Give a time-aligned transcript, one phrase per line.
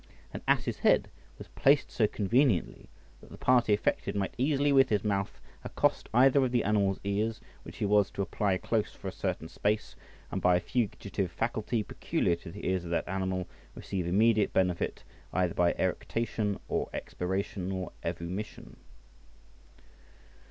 [0.33, 5.03] An ass's head was placed so conveniently, that the party affected might easily with his
[5.03, 9.11] mouth accost either of the animal's ears, which he was to apply close for a
[9.11, 9.95] certain space,
[10.31, 15.03] and by a fugitive faculty peculiar to the ears of that animal, receive immediate benefit,
[15.33, 18.77] either by eructation, or expiration, or evomition.